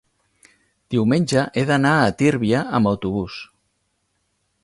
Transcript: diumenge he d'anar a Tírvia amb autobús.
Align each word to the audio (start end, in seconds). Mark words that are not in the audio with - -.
diumenge 0.93 1.43
he 1.61 1.65
d'anar 1.71 1.91
a 2.05 2.09
Tírvia 2.21 2.63
amb 2.79 2.93
autobús. 2.95 3.37